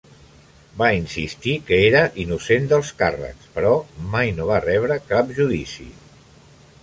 [0.77, 3.75] Va insistir que era innocent dels càrrecs, però
[4.15, 5.89] mai no va rebre cap judici.